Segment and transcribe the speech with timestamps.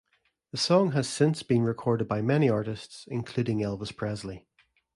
[0.49, 4.47] The song has since been recorded by many artists, including Elvis Presley.